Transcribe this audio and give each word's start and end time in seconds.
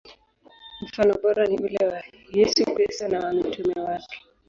Mfano 0.85 1.13
bora 1.23 1.43
ni 1.49 1.57
ule 1.65 1.81
wa 1.89 1.99
Yesu 2.37 2.61
Kristo 2.73 3.07
na 3.07 3.19
wa 3.19 3.33
mitume 3.33 3.73
wake. 3.85 4.15